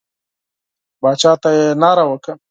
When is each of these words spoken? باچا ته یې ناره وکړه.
باچا 1.01 1.31
ته 1.41 1.49
یې 1.57 1.65
ناره 1.81 2.03
وکړه. 2.07 2.33